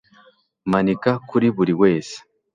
Manika 0.71 1.11
kuri 1.29 1.47
buri 1.55 1.73
wese 1.81 2.15